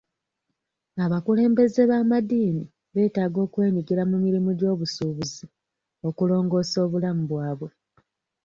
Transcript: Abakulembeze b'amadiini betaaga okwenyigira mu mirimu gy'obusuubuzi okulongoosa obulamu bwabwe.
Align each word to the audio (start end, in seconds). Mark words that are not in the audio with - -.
Abakulembeze 1.05 1.81
b'amadiini 1.89 2.63
betaaga 2.95 3.39
okwenyigira 3.45 4.03
mu 4.09 4.17
mirimu 4.23 4.49
gy'obusuubuzi 4.59 5.43
okulongoosa 6.07 6.77
obulamu 6.85 7.23
bwabwe. 7.31 7.71